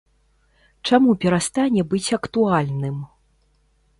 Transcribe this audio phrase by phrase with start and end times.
[0.89, 2.97] Чаму перастане быць актуальным?